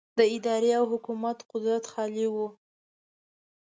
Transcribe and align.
د 0.17 0.19
ادارې 0.35 0.71
او 0.79 0.85
حکومت 0.91 1.37
قدرت 1.51 1.83
خالي 1.91 2.27
و. 2.33 2.35